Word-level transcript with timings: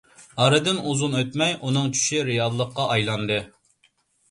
ئارىدىن 0.45 0.79
ئۇزۇن 0.91 1.13
ئۆتمەي، 1.19 1.53
ئۇنىڭ 1.61 1.93
چۈشى 1.99 2.23
رىياللىققا 2.31 2.89
ئايلاندى. 2.97 3.41